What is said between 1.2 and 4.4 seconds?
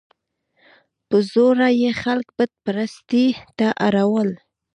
زوره یې خلک بت پرستۍ ته اړول.